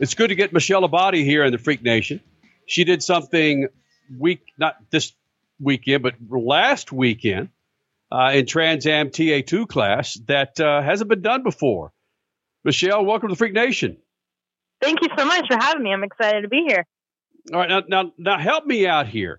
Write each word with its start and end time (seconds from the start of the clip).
It's 0.00 0.14
good 0.14 0.28
to 0.28 0.34
get 0.34 0.50
Michelle 0.50 0.88
Abbate 0.88 1.22
here 1.22 1.44
in 1.44 1.52
the 1.52 1.58
Freak 1.58 1.82
Nation. 1.82 2.22
She 2.64 2.84
did 2.84 3.02
something 3.02 3.68
week, 4.18 4.40
not 4.56 4.76
this 4.90 5.12
weekend, 5.60 6.02
but 6.02 6.14
last 6.30 6.90
weekend 6.90 7.50
uh, 8.10 8.30
in 8.32 8.46
Trans 8.46 8.86
Am 8.86 9.10
TA2 9.10 9.68
class 9.68 10.14
that 10.26 10.58
uh, 10.58 10.80
hasn't 10.80 11.10
been 11.10 11.20
done 11.20 11.42
before. 11.42 11.92
Michelle, 12.64 13.04
welcome 13.04 13.28
to 13.28 13.34
the 13.34 13.36
Freak 13.36 13.52
Nation. 13.52 13.98
Thank 14.80 15.02
you 15.02 15.08
so 15.18 15.26
much 15.26 15.44
for 15.50 15.58
having 15.58 15.82
me. 15.82 15.92
I'm 15.92 16.02
excited 16.02 16.42
to 16.42 16.48
be 16.48 16.64
here. 16.66 16.86
All 17.52 17.60
right, 17.60 17.68
now, 17.68 17.82
now, 17.86 18.12
now 18.16 18.38
help 18.38 18.64
me 18.64 18.86
out 18.86 19.06
here. 19.06 19.38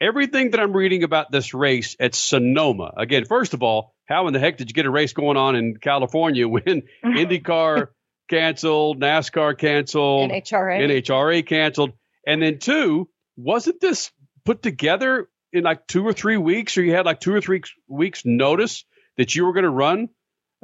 Everything 0.00 0.52
that 0.52 0.60
I'm 0.60 0.76
reading 0.76 1.02
about 1.02 1.32
this 1.32 1.54
race 1.54 1.96
at 1.98 2.14
Sonoma, 2.14 2.92
again, 2.96 3.24
first 3.24 3.52
of 3.52 3.64
all, 3.64 3.96
how 4.04 4.28
in 4.28 4.32
the 4.32 4.38
heck 4.38 4.58
did 4.58 4.70
you 4.70 4.74
get 4.74 4.86
a 4.86 4.90
race 4.90 5.12
going 5.12 5.36
on 5.36 5.56
in 5.56 5.76
California 5.76 6.46
when 6.48 6.84
IndyCar 7.04 7.88
canceled, 8.28 9.00
NASCAR 9.00 9.56
canceled, 9.58 10.30
NHRA, 10.30 11.02
NHRA 11.02 11.46
canceled, 11.46 11.92
and 12.26 12.42
then 12.42 12.58
two, 12.58 13.08
wasn't 13.36 13.80
this 13.80 14.10
put 14.44 14.62
together 14.62 15.28
in 15.52 15.64
like 15.64 15.86
two 15.86 16.06
or 16.06 16.12
three 16.12 16.36
weeks, 16.36 16.76
or 16.76 16.82
you 16.82 16.94
had 16.94 17.06
like 17.06 17.20
two 17.20 17.34
or 17.34 17.40
three 17.40 17.62
weeks 17.88 18.24
notice 18.24 18.84
that 19.16 19.34
you 19.34 19.44
were 19.44 19.52
going 19.52 19.64
to 19.64 19.70
run, 19.70 20.08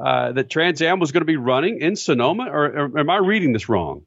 uh, 0.03 0.33
that 0.33 0.51
Trans 0.51 0.83
Am 0.83 1.01
was 1.01 1.12
going 1.12 1.23
to 1.23 1.27
be 1.27 1.37
running 1.37 1.80
in 1.80 1.97
Sonoma, 1.97 2.48
or, 2.51 2.65
or, 2.65 2.98
am 2.98 3.11
I 3.11 3.16
reading 3.16 3.53
this 3.53 3.69
wrong? 3.69 4.05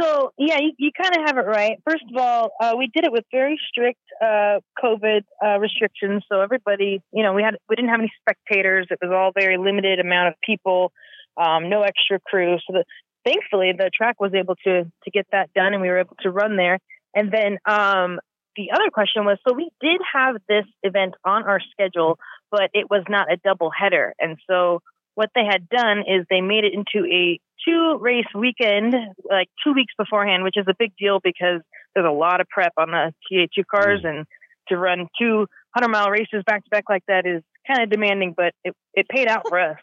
So 0.00 0.32
yeah, 0.38 0.58
you, 0.60 0.72
you 0.78 0.90
kind 0.96 1.16
of 1.16 1.22
have 1.26 1.38
it 1.38 1.48
right. 1.48 1.78
First 1.88 2.04
of 2.10 2.16
all, 2.16 2.50
uh, 2.60 2.74
we 2.78 2.88
did 2.94 3.04
it 3.04 3.12
with 3.12 3.24
very 3.32 3.58
strict 3.68 3.98
uh, 4.20 4.60
COVID 4.82 5.22
uh, 5.44 5.58
restrictions. 5.58 6.22
So 6.30 6.40
everybody, 6.40 7.02
you 7.12 7.22
know, 7.22 7.32
we 7.32 7.42
had 7.42 7.56
we 7.68 7.76
didn't 7.76 7.90
have 7.90 8.00
any 8.00 8.12
spectators. 8.20 8.86
It 8.90 8.98
was 9.02 9.10
all 9.12 9.32
very 9.34 9.58
limited 9.58 9.98
amount 9.98 10.28
of 10.28 10.34
people, 10.44 10.92
um, 11.36 11.68
no 11.68 11.82
extra 11.82 12.20
crew. 12.20 12.56
So 12.66 12.74
the, 12.74 12.84
thankfully, 13.24 13.72
the 13.76 13.90
track 13.94 14.20
was 14.20 14.32
able 14.34 14.56
to 14.64 14.84
to 14.84 15.10
get 15.10 15.26
that 15.32 15.52
done, 15.54 15.72
and 15.72 15.82
we 15.82 15.88
were 15.88 16.00
able 16.00 16.16
to 16.20 16.30
run 16.30 16.56
there. 16.56 16.78
And 17.14 17.30
then 17.30 17.58
um, 17.66 18.20
the 18.56 18.70
other 18.72 18.90
question 18.92 19.24
was, 19.24 19.38
so 19.46 19.54
we 19.54 19.70
did 19.80 20.00
have 20.14 20.36
this 20.48 20.64
event 20.82 21.14
on 21.24 21.44
our 21.44 21.60
schedule, 21.70 22.18
but 22.50 22.70
it 22.72 22.90
was 22.90 23.04
not 23.08 23.32
a 23.32 23.36
double 23.36 23.70
header, 23.70 24.14
and 24.18 24.38
so 24.48 24.80
what 25.14 25.30
they 25.34 25.44
had 25.44 25.68
done 25.68 25.98
is 26.00 26.24
they 26.30 26.40
made 26.40 26.64
it 26.64 26.72
into 26.72 27.06
a 27.06 27.38
two 27.66 27.98
race 28.00 28.26
weekend, 28.34 28.94
like 29.28 29.48
two 29.64 29.72
weeks 29.72 29.92
beforehand, 29.98 30.42
which 30.42 30.56
is 30.56 30.66
a 30.68 30.74
big 30.78 30.92
deal 30.98 31.20
because 31.22 31.60
there's 31.94 32.06
a 32.06 32.12
lot 32.12 32.40
of 32.40 32.48
prep 32.48 32.72
on 32.76 32.90
the 32.90 33.12
TA2 33.30 33.64
cars, 33.70 34.00
mm. 34.02 34.08
and 34.08 34.26
to 34.68 34.76
run 34.76 35.08
two 35.18 35.46
100 35.74 35.88
mile 35.88 36.10
races 36.10 36.42
back 36.46 36.64
to 36.64 36.70
back 36.70 36.84
like 36.88 37.04
that 37.08 37.26
is 37.26 37.42
kind 37.66 37.82
of 37.82 37.90
demanding, 37.90 38.34
but 38.36 38.52
it, 38.64 38.74
it 38.94 39.08
paid 39.08 39.28
out 39.28 39.48
for 39.48 39.58
us. 39.58 39.78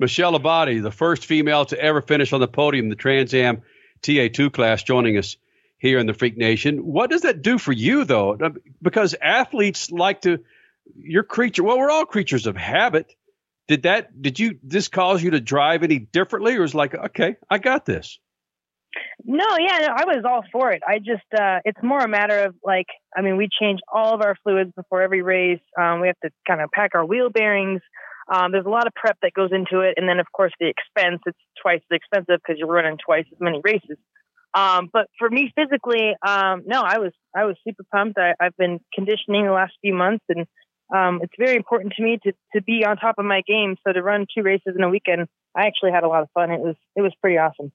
Michelle 0.00 0.32
Abbate, 0.32 0.82
the 0.82 0.90
first 0.90 1.26
female 1.26 1.66
to 1.66 1.78
ever 1.78 2.00
finish 2.00 2.32
on 2.32 2.40
the 2.40 2.48
podium 2.48 2.88
the 2.88 2.96
Trans 2.96 3.34
Am 3.34 3.62
TA2 4.02 4.50
class, 4.50 4.82
joining 4.82 5.18
us 5.18 5.36
here 5.76 5.98
in 5.98 6.06
the 6.06 6.14
Freak 6.14 6.38
Nation. 6.38 6.78
What 6.78 7.10
does 7.10 7.22
that 7.22 7.42
do 7.42 7.58
for 7.58 7.72
you, 7.72 8.04
though? 8.04 8.38
Because 8.80 9.14
athletes 9.20 9.90
like 9.90 10.22
to, 10.22 10.38
your 10.96 11.22
creature, 11.22 11.62
well, 11.62 11.78
we're 11.78 11.90
all 11.90 12.06
creatures 12.06 12.46
of 12.46 12.56
habit. 12.56 13.14
Did 13.68 13.82
that 13.82 14.20
did 14.20 14.40
you 14.40 14.58
this 14.64 14.88
cause 14.88 15.22
you 15.22 15.30
to 15.32 15.40
drive 15.40 15.84
any 15.84 15.98
differently 15.98 16.56
or 16.56 16.62
was 16.62 16.74
like 16.74 16.92
okay 16.92 17.36
i 17.48 17.58
got 17.58 17.86
this? 17.86 18.18
No 19.22 19.44
yeah 19.60 19.78
no, 19.78 19.94
i 19.96 20.04
was 20.06 20.24
all 20.28 20.42
for 20.50 20.72
it. 20.72 20.82
I 20.84 20.98
just 20.98 21.22
uh 21.38 21.60
it's 21.64 21.78
more 21.80 22.00
a 22.00 22.08
matter 22.08 22.36
of 22.40 22.56
like 22.64 22.88
i 23.16 23.20
mean 23.20 23.36
we 23.36 23.48
change 23.60 23.78
all 23.92 24.12
of 24.12 24.22
our 24.22 24.34
fluids 24.42 24.72
before 24.74 25.02
every 25.02 25.22
race. 25.22 25.60
Um, 25.80 26.00
we 26.00 26.08
have 26.08 26.18
to 26.24 26.30
kind 26.48 26.60
of 26.60 26.72
pack 26.72 26.96
our 26.96 27.06
wheel 27.06 27.30
bearings 27.30 27.80
um, 28.32 28.52
there's 28.52 28.66
a 28.66 28.70
lot 28.70 28.86
of 28.86 28.94
prep 28.94 29.18
that 29.22 29.32
goes 29.34 29.50
into 29.52 29.80
it 29.80 29.94
and 29.96 30.08
then 30.08 30.20
of 30.20 30.26
course 30.32 30.52
the 30.60 30.68
expense 30.68 31.20
it's 31.26 31.38
twice 31.60 31.80
as 31.90 31.96
expensive 31.96 32.40
because 32.44 32.58
you're 32.58 32.68
running 32.68 32.98
twice 33.04 33.26
as 33.32 33.40
many 33.40 33.60
races 33.64 33.98
um, 34.54 34.88
but 34.92 35.06
for 35.18 35.28
me 35.28 35.52
physically 35.54 36.14
um, 36.26 36.62
no 36.66 36.82
i 36.82 36.98
was 36.98 37.12
i 37.34 37.44
was 37.44 37.56
super 37.66 37.84
pumped 37.92 38.18
I, 38.18 38.34
i've 38.40 38.56
been 38.56 38.80
conditioning 38.94 39.46
the 39.46 39.52
last 39.52 39.72
few 39.82 39.94
months 39.94 40.24
and 40.28 40.46
um, 40.94 41.20
it's 41.22 41.32
very 41.38 41.56
important 41.56 41.94
to 41.94 42.02
me 42.02 42.18
to, 42.24 42.32
to 42.54 42.62
be 42.62 42.84
on 42.84 42.96
top 42.96 43.16
of 43.18 43.24
my 43.24 43.42
game. 43.46 43.76
So 43.86 43.92
to 43.92 44.02
run 44.02 44.26
two 44.34 44.42
races 44.42 44.74
in 44.76 44.82
a 44.82 44.88
weekend, 44.88 45.28
I 45.54 45.66
actually 45.66 45.92
had 45.92 46.04
a 46.04 46.08
lot 46.08 46.22
of 46.22 46.28
fun. 46.34 46.50
It 46.50 46.60
was 46.60 46.76
it 46.96 47.02
was 47.02 47.12
pretty 47.20 47.38
awesome. 47.38 47.72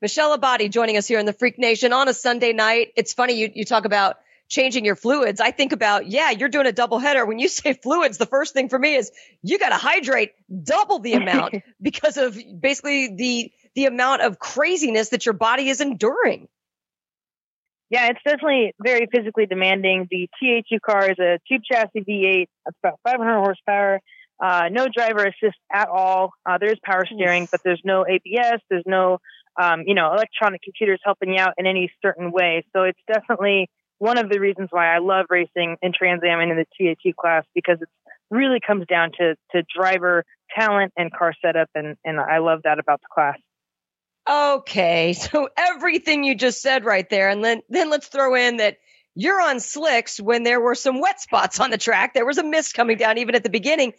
Michelle 0.00 0.36
Abbate 0.36 0.70
joining 0.70 0.96
us 0.96 1.06
here 1.06 1.18
in 1.18 1.26
the 1.26 1.32
Freak 1.32 1.58
Nation 1.58 1.92
on 1.92 2.08
a 2.08 2.14
Sunday 2.14 2.52
night. 2.52 2.92
It's 2.96 3.12
funny 3.12 3.34
you 3.34 3.50
you 3.54 3.64
talk 3.64 3.84
about 3.84 4.18
changing 4.48 4.84
your 4.84 4.96
fluids. 4.96 5.40
I 5.40 5.50
think 5.50 5.72
about 5.72 6.06
yeah, 6.06 6.30
you're 6.30 6.48
doing 6.48 6.66
a 6.66 6.72
double 6.72 6.98
header. 6.98 7.24
When 7.24 7.38
you 7.38 7.48
say 7.48 7.74
fluids, 7.74 8.18
the 8.18 8.26
first 8.26 8.54
thing 8.54 8.68
for 8.68 8.78
me 8.78 8.94
is 8.94 9.12
you 9.42 9.58
got 9.58 9.70
to 9.70 9.76
hydrate 9.76 10.32
double 10.62 10.98
the 10.98 11.14
amount 11.14 11.56
because 11.82 12.16
of 12.16 12.38
basically 12.60 13.14
the 13.14 13.52
the 13.74 13.86
amount 13.86 14.22
of 14.22 14.38
craziness 14.38 15.10
that 15.10 15.26
your 15.26 15.34
body 15.34 15.68
is 15.68 15.80
enduring. 15.80 16.48
Yeah, 17.90 18.08
it's 18.08 18.20
definitely 18.22 18.74
very 18.82 19.06
physically 19.10 19.46
demanding. 19.46 20.08
The 20.10 20.28
TA2 20.42 20.80
car 20.84 21.10
is 21.10 21.18
a 21.18 21.38
tube 21.48 21.62
chassis 21.64 22.00
V8. 22.00 22.42
It's 22.42 22.78
about 22.82 23.00
500 23.04 23.38
horsepower. 23.38 24.00
Uh, 24.42 24.68
no 24.70 24.88
driver 24.94 25.24
assist 25.24 25.56
at 25.72 25.88
all. 25.88 26.32
Uh, 26.44 26.58
there 26.58 26.70
is 26.70 26.78
power 26.84 27.04
steering, 27.06 27.48
but 27.50 27.60
there's 27.64 27.80
no 27.84 28.04
ABS. 28.06 28.60
There's 28.68 28.84
no, 28.84 29.18
um, 29.60 29.84
you 29.86 29.94
know, 29.94 30.12
electronic 30.12 30.60
computers 30.62 31.00
helping 31.02 31.30
you 31.30 31.40
out 31.40 31.54
in 31.56 31.66
any 31.66 31.90
certain 32.02 32.30
way. 32.30 32.64
So 32.76 32.82
it's 32.82 33.00
definitely 33.10 33.70
one 33.98 34.18
of 34.18 34.28
the 34.28 34.40
reasons 34.40 34.68
why 34.70 34.94
I 34.94 34.98
love 34.98 35.26
racing 35.28 35.76
in 35.82 35.92
Trans 35.92 36.22
Am 36.24 36.40
and 36.40 36.50
in 36.50 36.56
the 36.56 36.66
TA2 36.80 37.14
class 37.14 37.44
because 37.54 37.78
it 37.80 37.88
really 38.30 38.60
comes 38.64 38.86
down 38.86 39.12
to 39.18 39.34
to 39.52 39.62
driver 39.74 40.24
talent 40.56 40.92
and 40.96 41.12
car 41.12 41.34
setup, 41.42 41.68
and 41.74 41.96
and 42.04 42.20
I 42.20 42.38
love 42.38 42.60
that 42.64 42.78
about 42.78 43.00
the 43.00 43.08
class. 43.12 43.38
Okay, 44.28 45.12
so 45.14 45.48
everything 45.56 46.24
you 46.24 46.34
just 46.34 46.62
said 46.62 46.84
right 46.84 47.08
there, 47.08 47.28
and 47.28 47.44
then 47.44 47.62
then 47.68 47.90
let's 47.90 48.08
throw 48.08 48.34
in 48.34 48.58
that 48.58 48.78
you're 49.14 49.40
on 49.40 49.58
slicks 49.58 50.20
when 50.20 50.44
there 50.44 50.60
were 50.60 50.76
some 50.76 51.00
wet 51.00 51.20
spots 51.20 51.58
on 51.58 51.70
the 51.70 51.78
track. 51.78 52.14
There 52.14 52.26
was 52.26 52.38
a 52.38 52.44
mist 52.44 52.74
coming 52.74 52.98
down 52.98 53.18
even 53.18 53.34
at 53.34 53.42
the 53.42 53.50
beginning, 53.50 53.94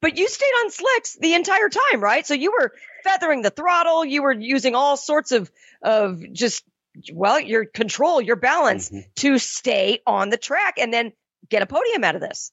but 0.00 0.16
you 0.16 0.28
stayed 0.28 0.52
on 0.64 0.70
slicks 0.70 1.16
the 1.20 1.34
entire 1.34 1.68
time, 1.68 2.00
right? 2.00 2.26
So 2.26 2.34
you 2.34 2.52
were 2.52 2.72
feathering 3.04 3.42
the 3.42 3.50
throttle, 3.50 4.04
you 4.04 4.22
were 4.22 4.32
using 4.32 4.74
all 4.74 4.96
sorts 4.96 5.32
of 5.32 5.50
of 5.82 6.32
just 6.32 6.64
well, 7.12 7.40
your 7.40 7.64
control, 7.64 8.20
your 8.20 8.36
balance 8.36 8.88
mm-hmm. 8.88 9.00
to 9.16 9.38
stay 9.38 10.00
on 10.06 10.30
the 10.30 10.36
track 10.36 10.74
and 10.78 10.92
then 10.92 11.12
get 11.48 11.62
a 11.62 11.66
podium 11.66 12.04
out 12.04 12.14
of 12.14 12.20
this. 12.20 12.52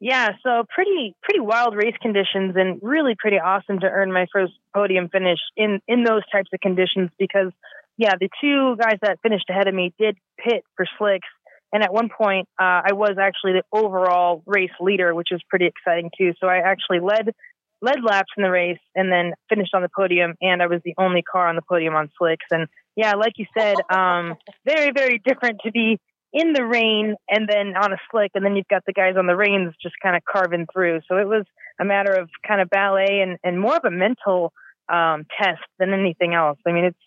Yeah, 0.00 0.30
so 0.42 0.64
pretty 0.74 1.14
pretty 1.22 1.38
wild 1.38 1.76
race 1.76 1.94
conditions 2.02 2.54
and 2.56 2.80
really 2.82 3.14
pretty 3.16 3.36
awesome 3.36 3.78
to 3.80 3.86
earn 3.86 4.12
my 4.12 4.26
first 4.32 4.52
podium 4.74 5.08
finish 5.08 5.38
in 5.56 5.80
in 5.86 6.02
those 6.02 6.22
types 6.32 6.48
of 6.52 6.58
conditions 6.58 7.10
because 7.20 7.52
yeah, 7.96 8.14
the 8.18 8.28
two 8.40 8.74
guys 8.80 8.98
that 9.02 9.20
finished 9.22 9.44
ahead 9.48 9.68
of 9.68 9.74
me 9.74 9.94
did 10.00 10.16
pit 10.38 10.64
for 10.76 10.86
slicks 10.98 11.28
and 11.72 11.84
at 11.84 11.92
one 11.92 12.08
point 12.08 12.48
uh, 12.60 12.82
I 12.84 12.94
was 12.94 13.16
actually 13.16 13.52
the 13.52 13.62
overall 13.72 14.42
race 14.44 14.74
leader, 14.80 15.14
which 15.14 15.28
was 15.30 15.40
pretty 15.48 15.66
exciting 15.66 16.10
too. 16.18 16.32
So 16.40 16.48
I 16.48 16.58
actually 16.58 16.98
led 16.98 17.32
led 17.80 18.02
laps 18.02 18.32
in 18.36 18.42
the 18.42 18.50
race 18.50 18.82
and 18.96 19.12
then 19.12 19.34
finished 19.48 19.72
on 19.72 19.82
the 19.82 19.88
podium 19.96 20.34
and 20.40 20.60
I 20.62 20.66
was 20.66 20.80
the 20.84 20.94
only 20.98 21.22
car 21.22 21.46
on 21.46 21.54
the 21.54 21.62
podium 21.62 21.94
on 21.94 22.10
slicks 22.18 22.46
and 22.50 22.66
yeah, 22.96 23.14
like 23.14 23.34
you 23.36 23.46
said, 23.56 23.76
um, 23.90 24.34
very 24.64 24.92
very 24.92 25.20
different 25.24 25.60
to 25.64 25.72
be 25.72 25.98
in 26.32 26.54
the 26.54 26.64
rain 26.64 27.14
and 27.28 27.46
then 27.46 27.74
on 27.76 27.92
a 27.92 27.98
slick 28.10 28.30
and 28.34 28.44
then 28.44 28.56
you've 28.56 28.68
got 28.68 28.82
the 28.86 28.92
guys 28.92 29.16
on 29.18 29.26
the 29.26 29.36
rains 29.36 29.74
just 29.82 29.94
kind 30.02 30.16
of 30.16 30.22
carving 30.24 30.66
through. 30.72 31.00
So 31.06 31.18
it 31.18 31.28
was 31.28 31.44
a 31.78 31.84
matter 31.84 32.12
of 32.12 32.30
kind 32.46 32.60
of 32.60 32.70
ballet 32.70 33.20
and, 33.20 33.38
and 33.44 33.60
more 33.60 33.76
of 33.76 33.84
a 33.84 33.90
mental 33.90 34.52
um, 34.88 35.26
test 35.38 35.60
than 35.78 35.92
anything 35.92 36.32
else. 36.32 36.58
I 36.66 36.72
mean 36.72 36.84
it's 36.84 36.98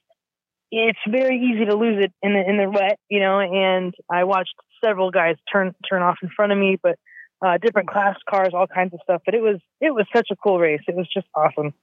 it's 0.72 1.00
very 1.10 1.40
easy 1.40 1.66
to 1.66 1.76
lose 1.76 2.04
it 2.04 2.14
in 2.22 2.34
the 2.34 2.50
in 2.50 2.58
the 2.58 2.70
wet 2.70 2.98
you 3.08 3.20
know 3.20 3.40
and 3.40 3.94
i 4.10 4.24
watched 4.24 4.56
several 4.84 5.12
guys 5.12 5.36
turn 5.52 5.74
turn 5.88 6.02
off 6.02 6.18
in 6.24 6.30
front 6.36 6.52
of 6.52 6.58
me 6.58 6.78
but 6.82 6.98
uh, 7.46 7.58
different 7.62 7.88
class 7.88 8.16
cars 8.28 8.50
all 8.54 8.66
kinds 8.66 8.92
of 8.94 9.00
stuff 9.04 9.22
but 9.26 9.36
it 9.36 9.42
was 9.42 9.60
it 9.80 9.94
was 9.94 10.06
such 10.14 10.28
a 10.32 10.36
cool 10.36 10.60
race. 10.60 10.82
It 10.88 10.96
was 10.96 11.08
just 11.14 11.28
awesome 11.36 11.74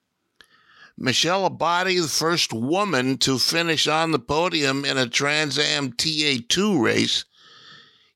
Michelle 0.98 1.48
Abbate, 1.48 2.00
the 2.00 2.08
first 2.08 2.52
woman 2.52 3.16
to 3.18 3.38
finish 3.38 3.86
on 3.86 4.12
the 4.12 4.18
podium 4.18 4.84
in 4.84 4.98
a 4.98 5.08
Trans 5.08 5.58
Am 5.58 5.92
TA2 5.92 6.80
race. 6.80 7.24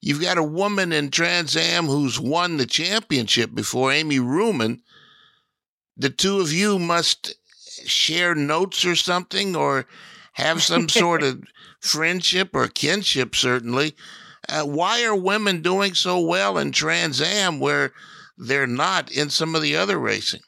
You've 0.01 0.21
got 0.21 0.39
a 0.39 0.43
woman 0.43 0.93
in 0.93 1.11
Trans 1.11 1.57
Am 1.57 1.87
who's 1.87 2.21
won 2.21 2.59
the 2.59 2.67
championship 2.67 3.55
before, 3.55 3.93
Amy 3.93 4.19
Ruman. 4.19 4.81
The 5.97 6.11
two 6.11 6.41
of 6.41 6.53
you 6.53 6.79
must 6.79 7.35
share 7.87 8.35
notes 8.35 8.85
or 8.85 8.95
something 8.95 9.57
or 9.57 9.87
have 10.35 10.63
some 10.63 10.89
sort 10.91 11.23
of 11.23 11.43
friendship 11.81 12.51
or 12.53 12.69
kinship, 12.69 13.35
certainly. 13.35 13.95
Uh, 14.49 14.65
why 14.65 15.03
are 15.05 15.17
women 15.17 15.63
doing 15.63 15.95
so 15.95 16.21
well 16.21 16.59
in 16.59 16.73
Trans 16.73 17.21
Am 17.21 17.59
where 17.59 17.93
they're 18.37 18.67
not 18.67 19.11
in 19.11 19.31
some 19.31 19.55
of 19.55 19.63
the 19.63 19.77
other 19.77 19.99
racing? 19.99 20.43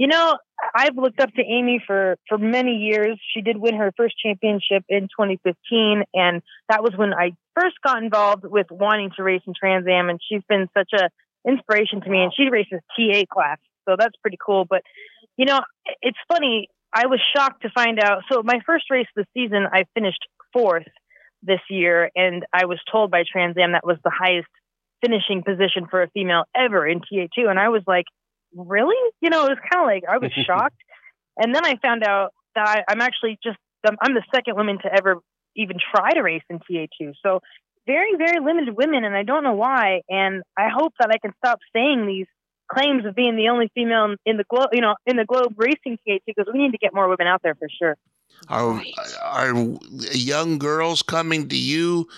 You 0.00 0.06
know, 0.06 0.38
I've 0.74 0.96
looked 0.96 1.20
up 1.20 1.28
to 1.34 1.42
Amy 1.42 1.78
for 1.86 2.16
for 2.26 2.38
many 2.38 2.76
years. 2.76 3.20
She 3.34 3.42
did 3.42 3.58
win 3.58 3.74
her 3.74 3.92
first 3.98 4.14
championship 4.24 4.82
in 4.88 5.08
2015, 5.08 6.04
and 6.14 6.40
that 6.70 6.82
was 6.82 6.94
when 6.96 7.12
I 7.12 7.32
first 7.54 7.76
got 7.84 8.02
involved 8.02 8.46
with 8.46 8.68
wanting 8.70 9.10
to 9.18 9.22
race 9.22 9.42
in 9.46 9.52
Trans 9.52 9.86
Am. 9.86 10.08
And 10.08 10.18
she's 10.26 10.40
been 10.48 10.68
such 10.74 10.88
a 10.94 11.10
inspiration 11.46 12.00
to 12.00 12.08
me. 12.08 12.22
And 12.22 12.32
she 12.34 12.48
races 12.48 12.80
TA 12.96 13.24
class, 13.30 13.58
so 13.86 13.96
that's 13.98 14.16
pretty 14.22 14.38
cool. 14.42 14.64
But 14.64 14.80
you 15.36 15.44
know, 15.44 15.60
it's 16.00 16.16
funny. 16.28 16.68
I 16.94 17.04
was 17.04 17.20
shocked 17.36 17.60
to 17.64 17.68
find 17.68 18.00
out. 18.00 18.22
So 18.32 18.42
my 18.42 18.60
first 18.64 18.86
race 18.90 19.06
this 19.14 19.26
season, 19.34 19.66
I 19.70 19.84
finished 19.92 20.26
fourth 20.54 20.88
this 21.42 21.60
year, 21.68 22.10
and 22.16 22.46
I 22.54 22.64
was 22.64 22.80
told 22.90 23.10
by 23.10 23.24
Trans 23.30 23.58
Am 23.58 23.72
that 23.72 23.84
was 23.84 23.98
the 24.02 24.12
highest 24.18 24.48
finishing 25.02 25.42
position 25.42 25.88
for 25.90 26.02
a 26.02 26.08
female 26.08 26.44
ever 26.56 26.88
in 26.88 27.00
TA2, 27.00 27.50
and 27.50 27.58
I 27.58 27.68
was 27.68 27.82
like, 27.86 28.06
really? 28.54 28.96
You 29.20 29.30
know, 29.30 29.46
it 29.46 29.50
was 29.50 29.58
kind 29.70 29.82
of 29.82 29.86
like 29.86 30.04
I 30.08 30.18
was 30.18 30.32
shocked, 30.46 30.80
and 31.36 31.54
then 31.54 31.64
I 31.64 31.76
found 31.82 32.04
out 32.04 32.32
that 32.54 32.68
I, 32.68 32.92
I'm 32.92 33.00
actually 33.00 33.38
just 33.42 33.58
I'm 33.84 34.14
the 34.14 34.22
second 34.34 34.56
woman 34.56 34.78
to 34.82 34.92
ever 34.92 35.16
even 35.56 35.76
try 35.94 36.12
to 36.12 36.20
race 36.20 36.42
in 36.48 36.58
TA2. 36.60 37.14
So 37.22 37.40
very, 37.86 38.16
very 38.16 38.44
limited 38.44 38.76
women, 38.76 39.04
and 39.04 39.16
I 39.16 39.22
don't 39.22 39.42
know 39.42 39.54
why. 39.54 40.02
And 40.08 40.42
I 40.56 40.68
hope 40.68 40.94
that 41.00 41.10
I 41.10 41.18
can 41.18 41.32
stop 41.38 41.58
saying 41.74 42.06
these 42.06 42.26
claims 42.70 43.04
of 43.04 43.14
being 43.14 43.36
the 43.36 43.48
only 43.48 43.70
female 43.74 44.14
in 44.24 44.36
the 44.36 44.44
globe, 44.48 44.68
you 44.72 44.80
know, 44.80 44.94
in 45.06 45.16
the 45.16 45.24
globe 45.24 45.54
racing 45.56 45.98
TA2 46.06 46.20
because 46.26 46.46
we 46.52 46.60
need 46.60 46.72
to 46.72 46.78
get 46.78 46.94
more 46.94 47.08
women 47.08 47.26
out 47.26 47.42
there 47.42 47.54
for 47.54 47.68
sure. 47.68 47.96
Are 48.48 48.80
are 49.22 49.54
young 50.12 50.58
girls 50.58 51.02
coming 51.02 51.48
to 51.48 51.56
you 51.56 52.08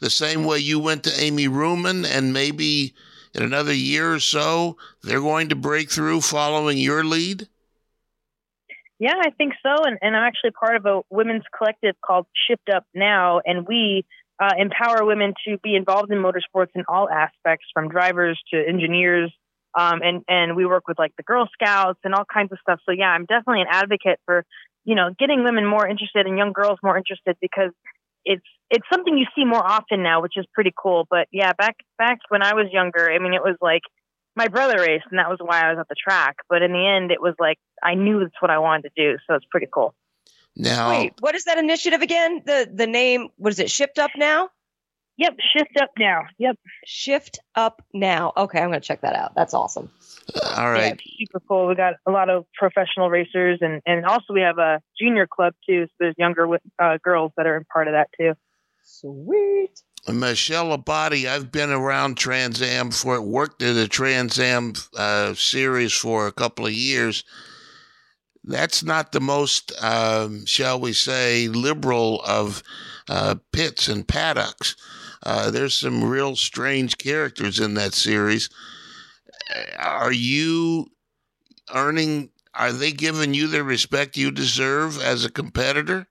the 0.00 0.10
same 0.10 0.44
way 0.44 0.58
you 0.58 0.78
went 0.78 1.04
to 1.04 1.20
Amy 1.20 1.48
Ruman, 1.48 2.04
and 2.04 2.32
maybe 2.32 2.94
in 3.34 3.42
another 3.42 3.72
year 3.72 4.14
or 4.14 4.20
so 4.20 4.76
they're 5.02 5.20
going 5.20 5.48
to 5.48 5.56
break 5.56 5.90
through 5.90 6.20
following 6.20 6.78
your 6.78 7.04
lead? 7.04 7.48
Yeah, 8.98 9.14
I 9.20 9.30
think 9.30 9.54
so. 9.62 9.84
And, 9.84 9.98
and 10.00 10.16
I'm 10.16 10.22
actually 10.22 10.52
part 10.52 10.76
of 10.76 10.86
a 10.86 11.00
women's 11.10 11.42
collective 11.56 11.96
called 12.06 12.26
Shift 12.46 12.68
Up 12.72 12.84
Now, 12.94 13.40
and 13.44 13.66
we 13.66 14.04
uh, 14.40 14.54
empower 14.56 15.04
women 15.04 15.34
to 15.46 15.58
be 15.58 15.74
involved 15.74 16.12
in 16.12 16.18
motorsports 16.18 16.70
in 16.74 16.84
all 16.88 17.08
aspects, 17.10 17.66
from 17.74 17.88
drivers 17.88 18.40
to 18.52 18.62
engineers. 18.64 19.32
Um, 19.76 20.02
and 20.02 20.22
and 20.28 20.54
we 20.54 20.66
work 20.66 20.86
with 20.86 20.98
like 20.98 21.12
the 21.16 21.22
Girl 21.22 21.48
Scouts 21.52 21.98
and 22.04 22.14
all 22.14 22.24
kinds 22.32 22.52
of 22.52 22.58
stuff. 22.60 22.78
So 22.86 22.92
yeah, 22.92 23.08
I'm 23.08 23.24
definitely 23.24 23.62
an 23.62 23.68
advocate 23.70 24.20
for 24.24 24.44
you 24.84 24.94
know 24.94 25.10
getting 25.18 25.42
women 25.42 25.66
more 25.66 25.88
interested 25.88 26.26
and 26.26 26.38
young 26.38 26.52
girls 26.52 26.78
more 26.82 26.96
interested 26.96 27.36
because 27.40 27.70
it's 28.24 28.44
it's 28.70 28.86
something 28.90 29.16
you 29.18 29.26
see 29.36 29.44
more 29.44 29.64
often 29.64 30.02
now, 30.02 30.22
which 30.22 30.34
is 30.36 30.46
pretty 30.54 30.72
cool. 30.76 31.06
But 31.08 31.28
yeah, 31.30 31.52
back 31.52 31.76
back 31.98 32.18
when 32.28 32.42
I 32.42 32.54
was 32.54 32.66
younger, 32.72 33.10
I 33.10 33.18
mean, 33.18 33.34
it 33.34 33.42
was 33.42 33.56
like 33.60 33.82
my 34.34 34.48
brother 34.48 34.78
raced, 34.78 35.06
and 35.10 35.18
that 35.18 35.28
was 35.28 35.38
why 35.40 35.60
I 35.60 35.70
was 35.70 35.78
at 35.78 35.88
the 35.88 35.94
track. 35.94 36.36
But 36.48 36.62
in 36.62 36.72
the 36.72 36.86
end, 36.86 37.10
it 37.10 37.20
was 37.20 37.34
like 37.38 37.58
I 37.82 37.94
knew 37.94 38.20
that's 38.20 38.40
what 38.40 38.50
I 38.50 38.58
wanted 38.58 38.90
to 38.90 38.90
do, 38.96 39.18
so 39.26 39.34
it's 39.34 39.46
pretty 39.50 39.68
cool. 39.72 39.94
Now, 40.56 40.90
wait, 40.90 41.14
what 41.20 41.34
is 41.34 41.44
that 41.44 41.58
initiative 41.58 42.02
again? 42.02 42.42
The 42.44 42.70
the 42.72 42.86
name 42.86 43.28
was 43.38 43.58
it 43.58 43.70
Shift 43.70 43.98
Up 43.98 44.10
Now? 44.16 44.50
Yep, 45.18 45.36
Shift 45.54 45.76
Up 45.80 45.90
Now. 45.98 46.22
Yep, 46.38 46.58
Shift 46.86 47.38
Up 47.54 47.82
Now. 47.92 48.32
Okay, 48.36 48.58
I'm 48.58 48.68
gonna 48.68 48.80
check 48.80 49.02
that 49.02 49.14
out. 49.14 49.34
That's 49.34 49.54
awesome. 49.54 49.90
All 50.56 50.70
right, 50.70 51.00
yeah, 51.04 51.26
super 51.26 51.40
cool. 51.46 51.66
We 51.66 51.74
got 51.74 51.94
a 52.06 52.10
lot 52.10 52.30
of 52.30 52.46
professional 52.54 53.10
racers, 53.10 53.58
and 53.60 53.82
and 53.86 54.04
also 54.06 54.32
we 54.32 54.40
have 54.40 54.58
a 54.58 54.80
junior 55.00 55.26
club 55.26 55.54
too. 55.66 55.86
So 55.86 55.92
there's 56.00 56.14
younger 56.18 56.48
uh, 56.78 56.98
girls 57.02 57.32
that 57.36 57.46
are 57.46 57.64
part 57.72 57.88
of 57.88 57.94
that 57.94 58.08
too. 58.18 58.34
Sweet. 58.82 59.82
Michelle 60.08 60.76
Abbate, 60.76 61.26
I've 61.26 61.52
been 61.52 61.70
around 61.70 62.16
Trans 62.16 62.60
Am 62.60 62.90
for 62.90 63.20
worked 63.20 63.62
at 63.62 63.76
a 63.76 63.86
Trans 63.86 64.38
Am 64.40 64.72
uh, 64.96 65.34
series 65.34 65.92
for 65.92 66.26
a 66.26 66.32
couple 66.32 66.66
of 66.66 66.72
years. 66.72 67.22
That's 68.42 68.82
not 68.82 69.12
the 69.12 69.20
most, 69.20 69.72
um, 69.80 70.44
shall 70.46 70.80
we 70.80 70.92
say, 70.92 71.46
liberal 71.46 72.20
of 72.26 72.64
uh, 73.08 73.36
pits 73.52 73.86
and 73.86 74.06
paddocks. 74.06 74.74
Uh, 75.22 75.52
there's 75.52 75.74
some 75.74 76.02
real 76.02 76.34
strange 76.34 76.98
characters 76.98 77.60
in 77.60 77.74
that 77.74 77.94
series. 77.94 78.50
Are 79.78 80.12
you 80.12 80.86
earning? 81.74 82.30
Are 82.54 82.72
they 82.72 82.92
giving 82.92 83.34
you 83.34 83.46
the 83.46 83.64
respect 83.64 84.16
you 84.16 84.30
deserve 84.30 85.00
as 85.00 85.24
a 85.24 85.30
competitor? 85.30 86.06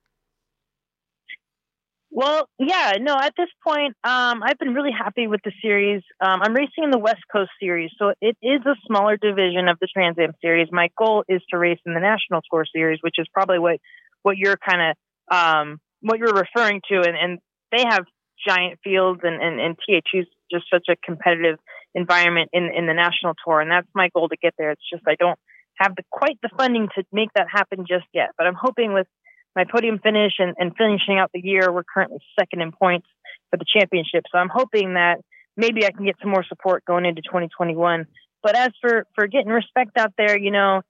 Well, 2.14 2.50
yeah, 2.60 2.94
no, 3.00 3.18
at 3.18 3.34
this 3.38 3.48
point, 3.66 3.96
um, 4.04 4.44
I've 4.44 4.60
been 4.60 4.74
really 4.74 4.92
happy 4.92 5.28
with 5.28 5.40
the 5.46 5.54
series. 5.62 6.04
Um, 6.20 6.42
I'm 6.44 6.54
racing 6.54 6.84
in 6.84 6.92
the 6.92 7.00
West 7.00 7.22
Coast 7.32 7.52
series, 7.58 7.90
so 7.98 8.14
it 8.20 8.36
is 8.42 8.60
a 8.66 8.76
smaller 8.86 9.16
division 9.16 9.70
of 9.70 9.78
the 9.80 9.88
Trans 9.88 10.18
Am 10.20 10.34
series. 10.42 10.68
My 10.74 10.90
goal 10.98 11.24
is 11.30 11.42
to 11.52 11.58
race 11.58 11.80
in 11.86 11.94
the 11.94 12.02
National 12.02 12.42
Tour 12.52 12.66
series, 12.76 13.00
which 13.02 13.16
is 13.18 13.28
probably 13.34 13.60
what, 13.60 13.78
what 14.24 14.38
you're 14.38 14.58
kind 14.58 14.92
of, 14.92 15.36
um, 15.36 15.80
what 16.02 16.20
you're 16.20 16.34
referring 16.34 16.82
to. 16.90 16.98
And, 16.98 17.16
and 17.16 17.40
they 17.72 17.84
have 17.88 18.04
giant 18.46 18.80
fields 18.84 19.22
and, 19.24 19.42
and, 19.42 19.62
and 19.62 19.78
THU's 19.88 20.28
just 20.52 20.66
such 20.72 20.88
a 20.90 20.96
competitive 21.04 21.58
environment 21.96 22.50
in, 22.54 22.70
in 22.76 22.88
the 22.88 22.94
National 22.94 23.34
Tour. 23.46 23.62
And 23.62 23.72
that's 23.72 23.88
my 23.94 24.10
goal 24.14 24.30
to 24.30 24.38
get 24.38 24.54
there. 24.58 24.72
It's 24.72 24.90
just, 24.92 25.04
I 25.08 25.16
don't 25.16 25.40
have 25.76 25.96
the, 25.96 26.04
quite 26.12 26.38
the 26.42 26.50
funding 26.58 26.88
to 26.96 27.04
make 27.12 27.30
that 27.36 27.48
happen 27.52 27.86
just 27.88 28.06
yet, 28.14 28.30
but 28.38 28.48
I'm 28.48 28.58
hoping 28.60 28.94
with 28.94 29.08
my 29.56 29.66
podium 29.70 30.00
finish 30.00 30.34
and, 30.40 30.56
and 30.58 30.76
finishing 30.78 31.20
out 31.20 31.32
the 31.34 31.42
year, 31.42 31.72
we're 31.72 31.84
currently 31.84 32.20
second 32.40 32.62
in 32.62 32.72
points 32.72 33.08
for 33.50 33.58
the 33.58 33.66
championship. 33.66 34.24
So 34.32 34.38
I'm 34.38 34.50
hoping 34.50 34.94
that 34.94 35.18
maybe 35.58 35.86
I 35.86 35.92
can 35.92 36.06
get 36.06 36.16
some 36.22 36.32
more 36.32 36.46
support 36.48 36.86
going 36.86 37.06
into 37.06 37.22
2021. 37.22 38.06
But 38.42 38.56
as 38.56 38.70
for, 38.80 39.06
for 39.14 39.28
getting 39.28 39.52
respect 39.52 39.98
out 39.98 40.14
there, 40.18 40.40
you 40.40 40.52
know, 40.52 40.82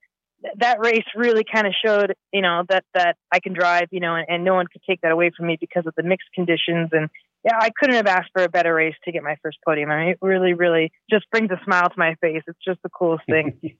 that 0.58 0.78
race 0.80 1.04
really 1.16 1.44
kind 1.44 1.66
of 1.66 1.72
showed, 1.84 2.14
you 2.32 2.40
know, 2.40 2.62
that, 2.68 2.84
that 2.94 3.16
I 3.32 3.40
can 3.40 3.52
drive, 3.52 3.88
you 3.90 4.00
know, 4.00 4.14
and, 4.14 4.26
and 4.28 4.44
no 4.44 4.54
one 4.54 4.66
could 4.66 4.82
take 4.88 5.00
that 5.02 5.12
away 5.12 5.30
from 5.36 5.46
me 5.46 5.56
because 5.60 5.86
of 5.86 5.94
the 5.96 6.02
mixed 6.02 6.28
conditions. 6.34 6.90
And 6.92 7.08
yeah, 7.44 7.58
I 7.60 7.70
couldn't 7.76 7.96
have 7.96 8.06
asked 8.06 8.30
for 8.32 8.44
a 8.44 8.48
better 8.48 8.74
race 8.74 8.94
to 9.04 9.12
get 9.12 9.22
my 9.22 9.36
first 9.42 9.58
podium. 9.66 9.90
I 9.90 9.98
mean, 9.98 10.08
it 10.10 10.18
really, 10.22 10.54
really 10.54 10.92
just 11.10 11.28
brings 11.30 11.50
a 11.50 11.60
smile 11.64 11.88
to 11.88 11.94
my 11.96 12.14
face. 12.20 12.42
It's 12.46 12.58
just 12.64 12.80
the 12.82 12.88
coolest 12.88 13.24
thing. 13.26 13.76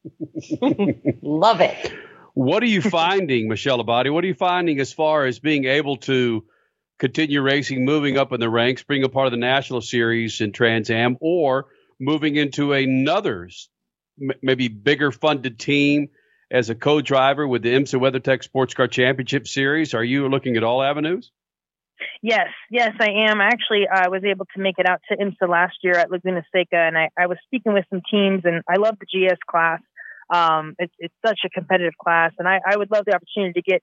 Love 1.23 1.61
it. 1.61 1.93
What 2.35 2.62
are 2.62 2.67
you 2.67 2.81
finding, 2.81 3.49
Michelle 3.49 3.85
Abbate? 3.85 4.12
What 4.12 4.25
are 4.25 4.26
you 4.26 4.35
finding 4.35 4.81
as 4.81 4.93
far 4.93 5.26
as 5.26 5.38
being 5.38 5.67
able 5.67 5.99
to 5.99 6.44
continue 6.99 7.41
racing, 7.43 7.85
moving 7.85 8.17
up 8.19 8.32
in 8.32 8.41
the 8.41 8.49
ranks, 8.49 8.82
being 8.82 9.05
a 9.05 9.09
part 9.09 9.26
of 9.26 9.32
the 9.32 9.37
national 9.38 9.81
series 9.81 10.41
in 10.41 10.53
Trans 10.53 10.91
Am, 10.91 11.17
or 11.20 11.67
moving 12.00 12.37
into 12.37 12.73
another, 12.73 13.49
maybe 14.41 14.69
bigger 14.69 15.12
funded 15.12 15.58
team 15.58 16.08
as 16.50 16.69
a 16.70 16.75
co-driver 16.75 17.47
with 17.47 17.62
the 17.62 17.75
IMSA 17.75 18.00
WeatherTech 18.00 18.43
Sports 18.43 18.75
Car 18.75 18.88
Championship 18.88 19.47
Series? 19.47 19.94
Are 19.94 20.05
you 20.05 20.29
looking 20.29 20.56
at 20.56 20.65
all 20.65 20.82
avenues? 20.82 21.31
Yes, 22.23 22.49
yes, 22.71 22.91
I 23.01 23.11
am. 23.29 23.41
Actually 23.41 23.87
I 23.89 24.09
was 24.09 24.23
able 24.25 24.47
to 24.55 24.61
make 24.61 24.77
it 24.79 24.89
out 24.89 25.01
to 25.09 25.17
IMSA 25.17 25.49
last 25.49 25.77
year 25.83 25.95
at 25.95 26.11
Laguna 26.11 26.43
Seca, 26.55 26.77
and 26.77 26.97
I, 26.97 27.09
I 27.19 27.27
was 27.27 27.39
speaking 27.45 27.73
with 27.73 27.85
some 27.91 28.03
teams, 28.11 28.43
and 28.45 28.63
I 28.69 28.77
love 28.77 28.97
the 29.01 29.07
GS 29.07 29.39
class. 29.51 29.81
Um, 30.33 30.75
it's, 30.79 30.95
it's 30.99 31.15
such 31.25 31.41
a 31.45 31.51
competitive 31.51 31.95
class, 32.03 32.33
and 32.39 32.49
I, 32.49 32.61
I 32.67 32.77
would 32.77 32.91
love 32.91 33.05
the 33.07 33.15
opportunity 33.15 33.61
to 33.61 33.63
get 33.63 33.83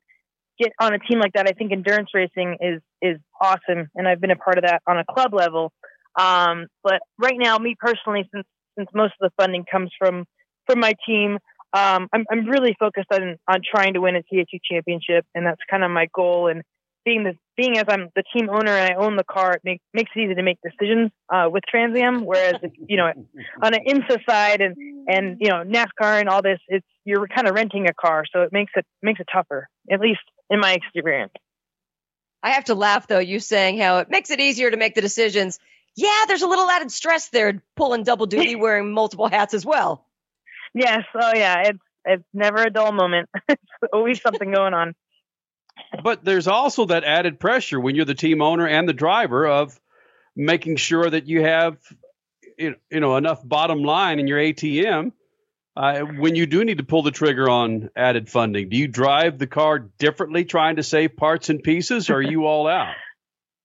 get 0.60 0.74
on 0.80 0.94
a 0.94 1.00
team 1.00 1.19
like 1.19 1.33
that. 1.33 1.48
I 1.48 1.54
think 1.54 1.71
endurance 1.71 2.09
racing 2.14 2.57
is 2.59 2.81
is 3.02 3.18
awesome, 3.40 3.90
and 3.95 4.07
I've 4.07 4.21
been 4.21 4.31
a 4.31 4.35
part 4.35 4.57
of 4.57 4.66
that 4.66 4.81
on 4.88 4.97
a 4.97 5.06
club 5.06 5.33
level. 5.33 5.71
Um, 6.19 6.68
but 6.83 7.02
right 7.18 7.38
now, 7.38 7.57
me 7.57 7.76
personally, 7.80 8.28
since 8.33 8.45
since 8.78 8.90
most 8.94 9.14
of 9.21 9.30
the 9.30 9.42
funding 9.42 9.66
comes 9.69 9.92
from 9.97 10.26
from 10.68 10.80
my 10.80 10.94
team, 11.06 11.38
um, 11.73 12.07
I'm 12.14 12.26
I'm 12.31 12.45
really 12.45 12.76
focused 12.80 13.11
on 13.11 13.38
on 13.47 13.61
trying 13.64 13.94
to 13.94 14.02
win 14.02 14.16
a 14.16 14.23
TA2 14.23 14.59
championship, 14.69 15.26
and 15.35 15.45
that's 15.45 15.61
kind 15.69 15.83
of 15.83 15.92
my 15.92 16.07
goal. 16.14 16.47
And 16.47 16.64
being 17.09 17.23
the 17.23 17.35
being 17.57 17.78
as 17.78 17.85
I'm 17.87 18.09
the 18.16 18.23
team 18.33 18.49
owner 18.49 18.71
and 18.71 18.94
I 18.94 18.95
own 18.95 19.16
the 19.16 19.23
car, 19.23 19.54
it 19.54 19.61
make, 19.63 19.81
makes 19.94 20.11
it 20.16 20.19
easy 20.19 20.35
to 20.35 20.44
make 20.44 20.59
decisions 20.61 21.11
uh, 21.33 21.49
with 21.51 21.63
Trans 21.68 21.97
Am. 21.97 22.23
Whereas 22.23 22.56
if, 22.61 22.71
you 22.87 22.97
know 22.97 23.11
on 23.61 23.73
an 23.73 23.80
IMSA 23.87 24.19
side 24.30 24.61
and 24.61 24.75
and 25.07 25.37
you 25.39 25.49
know 25.49 25.63
NASCAR 25.63 26.19
and 26.19 26.30
all 26.30 26.44
this, 26.44 26.59
it's 26.68 26.85
you're 27.06 27.28
kind 27.28 27.47
of 27.47 27.56
renting 27.56 27.87
a 27.87 27.94
car, 27.94 28.25
so 28.31 28.44
it 28.44 28.54
makes 28.54 28.71
it 28.75 28.85
makes 29.01 29.19
it 29.19 29.28
tougher. 29.33 29.68
At 29.92 29.99
least 29.99 30.21
in 30.51 30.59
my 30.59 30.73
experience. 30.73 31.33
I 32.44 32.51
have 32.51 32.66
to 32.66 32.75
laugh 32.75 33.07
though. 33.07 33.19
You 33.19 33.39
saying 33.39 33.80
how 33.80 33.97
it 33.97 34.11
makes 34.11 34.30
it 34.30 34.39
easier 34.39 34.69
to 34.69 34.78
make 34.78 34.94
the 34.94 35.01
decisions. 35.01 35.59
Yeah, 35.95 36.25
there's 36.28 36.44
a 36.44 36.47
little 36.47 36.69
added 36.69 36.92
stress 36.92 37.30
there, 37.30 37.63
pulling 37.75 38.04
double 38.04 38.28
duty, 38.28 38.56
wearing 38.63 38.94
multiple 38.94 39.28
hats 39.28 39.56
as 39.56 39.66
well. 39.66 40.06
Yes. 40.75 41.04
Oh 41.16 41.31
yeah. 41.33 41.69
It's 41.69 41.80
it's 42.06 42.23
never 42.33 42.61
a 42.61 42.69
dull 42.69 42.92
moment. 42.92 43.30
it's 43.49 43.61
always 43.92 44.21
something 44.21 44.51
going 44.51 44.75
on 44.75 44.94
but 46.04 46.24
there's 46.24 46.48
also 46.48 46.86
that 46.86 47.04
added 47.04 47.40
pressure 47.40 47.80
when 47.80 47.95
you're 47.95 48.06
the 48.06 48.16
team 48.16 48.42
owner 48.42 48.68
and 48.68 48.88
the 48.88 48.94
driver 48.94 49.48
of 49.48 49.80
making 50.36 50.78
sure 50.78 51.09
that 51.09 51.28
you 51.28 51.44
have 51.44 51.78
you 52.57 52.76
know 52.92 53.18
enough 53.18 53.48
bottom 53.48 53.83
line 53.83 54.19
in 54.19 54.28
your 54.28 54.40
ATM 54.40 55.12
uh, 55.76 56.00
when 56.02 56.36
you 56.36 56.45
do 56.45 56.64
need 56.66 56.80
to 56.80 56.83
pull 56.83 57.04
the 57.04 57.12
trigger 57.12 57.50
on 57.50 57.90
added 57.95 58.30
funding. 58.30 58.69
Do 58.69 58.78
you 58.78 58.88
drive 58.88 59.38
the 59.38 59.48
car 59.48 59.80
differently, 59.80 60.44
trying 60.44 60.76
to 60.76 60.83
save 60.83 61.16
parts 61.16 61.50
and 61.50 61.64
pieces, 61.64 62.09
or 62.09 62.16
are 62.16 62.21
you 62.21 62.45
all 62.45 62.68
out? 62.68 62.94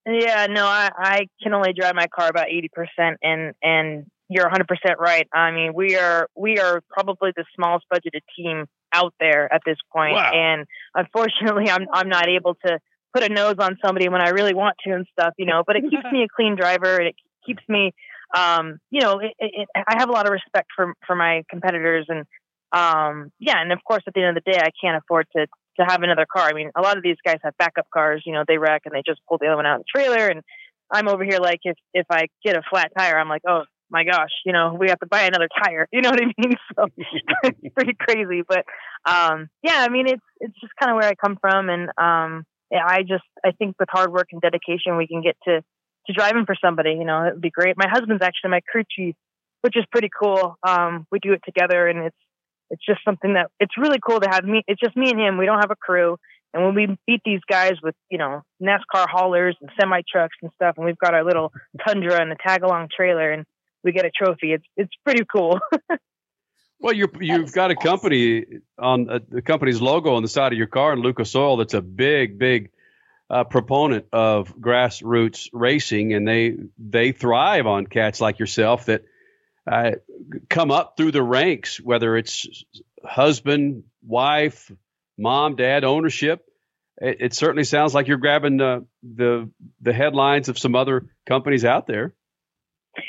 Yeah, 0.07 0.49
no, 0.51 0.67
I, 0.67 0.91
I 0.95 1.29
can 1.43 1.55
only 1.55 1.73
drive 1.73 1.95
my 1.95 2.09
car 2.09 2.29
about 2.29 2.51
eighty 2.51 2.69
percent, 2.71 3.17
and 3.23 3.55
and 3.63 4.05
you're 4.29 4.45
100 4.45 4.69
percent 4.69 4.99
right. 4.99 5.27
I 5.33 5.51
mean, 5.51 5.73
we 5.75 5.97
are 5.97 6.29
we 6.37 6.59
are 6.59 6.83
probably 6.91 7.33
the 7.35 7.47
smallest 7.57 7.87
budgeted 7.91 8.21
team 8.37 8.67
out 8.95 9.15
there 9.19 9.53
at 9.53 9.63
this 9.67 9.77
point. 9.93 10.15
Wow. 10.15 10.31
And 10.33 10.67
unfortunately, 10.95 11.69
I'm 11.71 11.87
I'm 11.93 12.09
not 12.09 12.29
able 12.29 12.55
to 12.67 12.79
put 13.13 13.23
a 13.23 13.29
nose 13.29 13.57
on 13.59 13.79
somebody 13.85 14.09
when 14.09 14.23
I 14.23 14.31
really 14.31 14.55
want 14.55 14.77
to 14.85 14.95
and 14.95 15.07
stuff, 15.13 15.35
you 15.37 15.47
know. 15.47 15.63
But 15.67 15.77
it 15.77 15.83
keeps 15.91 16.05
me 16.13 16.23
a 16.23 16.29
clean 16.35 16.57
driver, 16.57 16.97
and 16.97 17.09
it 17.09 17.17
keeps 17.45 17.63
me, 17.69 17.93
um, 18.35 18.79
you 18.91 19.01
know, 19.01 19.19
it, 19.19 19.33
it, 19.39 19.69
I 19.77 19.97
have 19.99 20.09
a 20.09 20.13
lot 20.13 20.27
of 20.27 20.33
respect 20.33 20.69
for 20.75 20.95
for 21.07 21.17
my 21.17 21.43
competitors, 21.51 22.07
and 22.09 22.25
um, 22.73 23.31
yeah, 23.39 23.61
and 23.61 23.73
of 23.73 23.83
course, 23.85 24.03
at 24.07 24.15
the 24.15 24.23
end 24.23 24.37
of 24.37 24.45
the 24.45 24.53
day, 24.53 24.59
I 24.59 24.71
can't 24.81 25.03
afford 25.03 25.27
to 25.37 25.47
to 25.79 25.85
have 25.85 26.03
another 26.03 26.27
car. 26.31 26.49
I 26.49 26.53
mean, 26.53 26.71
a 26.77 26.81
lot 26.81 26.97
of 26.97 27.03
these 27.03 27.17
guys 27.25 27.39
have 27.43 27.57
backup 27.59 27.87
cars. 27.93 28.23
You 28.25 28.33
know, 28.33 28.45
they 28.47 28.59
wreck 28.59 28.83
and 28.85 28.95
they 28.95 29.03
just 29.05 29.21
pull 29.29 29.39
the 29.39 29.47
other 29.47 29.57
one 29.57 29.67
out 29.67 29.81
of 29.81 29.87
the 29.87 29.99
trailer. 29.99 30.29
And 30.29 30.43
I'm 30.91 31.09
over 31.09 31.25
here 31.25 31.39
like, 31.41 31.61
if 31.65 31.77
if 31.93 32.07
I 32.11 32.29
get 32.45 32.57
a 32.57 32.63
flat 32.71 32.93
tire, 32.97 33.19
I'm 33.19 33.29
like, 33.29 33.43
oh 33.49 33.65
my 33.91 34.05
gosh, 34.05 34.31
you 34.45 34.53
know, 34.53 34.77
we 34.79 34.89
have 34.89 34.99
to 35.01 35.07
buy 35.07 35.23
another 35.23 35.49
tire. 35.63 35.89
You 35.93 36.03
know 36.03 36.11
what 36.11 36.23
I 36.23 36.27
mean? 36.27 36.55
So 36.77 36.87
it's 36.97 37.75
pretty 37.75 37.95
crazy. 37.99 38.43
But 38.47 38.65
um, 39.05 39.49
yeah, 39.63 39.79
I 39.79 39.89
mean, 39.89 40.09
it's 40.09 40.23
it's 40.41 40.55
just 40.61 40.73
kind 40.81 40.91
of 40.91 40.97
where 40.97 41.09
I 41.09 41.15
come 41.15 41.39
from, 41.41 41.69
and 41.69 41.89
um, 41.99 42.45
yeah, 42.71 42.85
I 42.85 43.03
just 43.03 43.25
I 43.45 43.53
think 43.53 43.77
with 43.79 43.89
hard 43.91 44.13
work 44.13 44.29
and 44.33 44.41
dedication, 44.41 44.97
we 44.97 45.07
can 45.07 45.23
get 45.23 45.37
to 45.45 45.61
to 46.07 46.13
driving 46.13 46.47
for 46.47 46.57
somebody. 46.61 46.91
You 46.91 47.05
know, 47.05 47.25
it 47.25 47.35
would 47.35 47.41
be 47.41 47.51
great. 47.51 47.77
My 47.77 47.89
husband's 47.89 48.23
actually 48.23 48.51
my 48.51 48.61
crew 48.61 48.83
chief, 48.91 49.15
which 49.63 49.77
is 49.77 49.85
pretty 49.91 50.11
cool. 50.11 50.57
Um, 50.67 51.07
we 51.13 51.19
do 51.21 51.33
it 51.33 51.43
together, 51.45 51.87
and 51.87 52.07
it's 52.07 52.17
it's 52.71 52.85
just 52.85 53.01
something 53.05 53.35
that 53.35 53.51
it's 53.61 53.79
really 53.79 53.99
cool 54.05 54.21
to 54.21 54.29
have 54.29 54.45
me. 54.45 54.63
It's 54.67 54.81
just 54.81 54.97
me 54.97 55.11
and 55.11 55.21
him. 55.21 55.39
We 55.39 55.47
don't 55.47 55.61
have 55.61 55.71
a 55.71 55.77
crew. 55.77 56.17
And 56.53 56.65
when 56.65 56.75
we 56.77 56.87
beat 57.07 57.21
these 57.25 57.41
guys 57.51 57.75
with, 57.83 57.97
you 58.11 58.19
know, 58.19 58.43
NASCAR 58.63 59.07
haulers 59.09 59.57
and 59.61 59.71
semi 59.79 60.03
trucks 60.11 60.37
and 60.41 60.53
stuff, 60.55 60.77
and 60.77 60.87
we've 60.87 60.99
got 60.99 61.13
our 61.13 61.25
little 61.25 61.53
Tundra 61.85 62.21
and 62.21 62.31
a 62.31 62.37
tag 62.37 62.63
along 62.63 62.89
trailer, 62.97 63.33
and 63.33 63.45
we 63.85 63.93
get 63.93 64.05
a 64.05 64.11
trophy, 64.11 64.53
it's 64.53 64.67
it's 64.77 64.93
pretty 65.05 65.25
cool. 65.31 65.61
well, 66.81 66.95
you 66.95 67.09
you've 67.21 67.53
got 67.53 67.71
a 67.71 67.77
company 67.77 68.45
on 68.79 69.09
uh, 69.09 69.19
the 69.29 69.43
company's 69.43 69.81
logo 69.81 70.15
on 70.15 70.23
the 70.23 70.29
side 70.29 70.53
of 70.53 70.59
your 70.59 70.67
car, 70.67 70.93
and 70.93 71.03
Lucas 71.03 71.35
Oil. 71.37 71.57
That's 71.57 71.75
a 71.75 71.83
big, 71.83 72.39
big 72.39 72.71
uh, 73.31 73.45
proponent 73.45 74.07
of 74.13 74.57
grassroots 74.57 75.49
racing, 75.53 76.15
and 76.15 76.27
they 76.27 76.57
they 76.79 77.13
thrive 77.13 77.67
on 77.67 77.87
cats 77.87 78.21
like 78.21 78.39
yourself 78.39 78.87
that 78.87 79.03
uh, 79.71 79.93
come 80.49 80.71
up 80.71 80.97
through 80.97 81.13
the 81.13 81.23
ranks, 81.23 81.81
whether 81.81 82.17
it's 82.17 82.65
husband, 83.05 83.85
wife, 84.03 84.71
mom, 85.19 85.57
dad, 85.57 85.85
ownership. 85.85 86.45
It, 86.99 87.17
it 87.21 87.35
certainly 87.35 87.65
sounds 87.65 87.95
like 87.95 88.09
you're 88.09 88.19
grabbing 88.19 88.59
the, 88.59 88.87
the 89.03 89.51
the 89.81 89.93
headlines 89.93 90.49
of 90.49 90.59
some 90.59 90.75
other 90.75 91.07
companies 91.27 91.65
out 91.65 91.87
there. 91.87 92.15